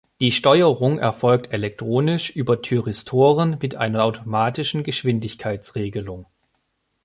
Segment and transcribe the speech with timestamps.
[0.19, 6.25] Die Steuerung erfolgt elektronisch über Thyristoren mit einer automatischen Geschwindigkeitsregelung.